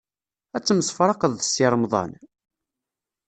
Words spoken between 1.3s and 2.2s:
d Si Remḍan?